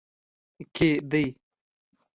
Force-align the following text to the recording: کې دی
کې 0.75 0.89
دی 1.11 1.23